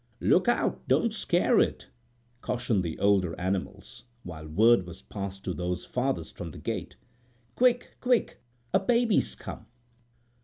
[0.19, 1.85] "Look out; don't scare it,"
[2.41, 6.95] cautioned the older animals, while word was passed to those farthest from the gate:
[7.55, 7.97] "Quick!
[8.01, 8.41] Quick!
[8.73, 9.67] A baby's come!"